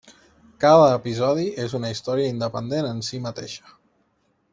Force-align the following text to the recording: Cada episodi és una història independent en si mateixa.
Cada 0.63 0.85
episodi 0.93 1.43
és 1.65 1.75
una 1.79 1.91
història 1.95 2.31
independent 2.31 2.89
en 2.93 3.05
si 3.09 3.21
mateixa. 3.27 3.75